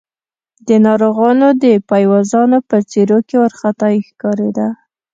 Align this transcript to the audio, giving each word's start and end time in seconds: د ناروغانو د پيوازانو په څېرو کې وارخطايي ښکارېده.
د 0.67 0.69
ناروغانو 0.85 1.47
د 1.63 1.65
پيوازانو 1.89 2.57
په 2.69 2.77
څېرو 2.89 3.17
کې 3.27 3.35
وارخطايي 3.41 3.99
ښکارېده. 4.07 4.67